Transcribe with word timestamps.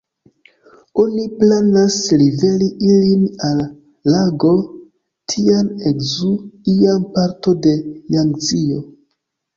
Oni 1.01 1.25
planas 1.41 1.97
liveri 2.21 2.69
ilin 2.87 3.27
al 3.49 3.61
lago 4.13 4.53
Tian-e-Zhou, 5.35 6.33
iama 6.75 7.07
parto 7.19 7.55
de 7.67 7.75
Jangzio. 8.17 8.81